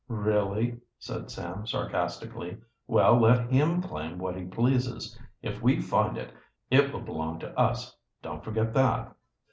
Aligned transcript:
"Really?" 0.07 0.79
said 0.97 1.29
Sam 1.29 1.67
sarcastically. 1.67 2.57
"Well, 2.87 3.19
let 3.19 3.51
him 3.51 3.83
claim 3.83 4.17
what 4.17 4.35
he 4.35 4.45
pleases. 4.45 5.15
If 5.43 5.61
we 5.61 5.79
find 5.79 6.17
it, 6.17 6.33
it 6.71 6.91
will 6.91 7.01
belong 7.01 7.37
to 7.41 7.55
us 7.55 7.95
don't 8.23 8.43
forget 8.43 8.73
that." 8.73 9.15